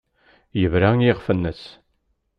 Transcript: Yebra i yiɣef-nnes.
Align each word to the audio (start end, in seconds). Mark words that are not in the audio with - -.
Yebra 0.59 0.89
i 0.95 1.01
yiɣef-nnes. 1.03 1.63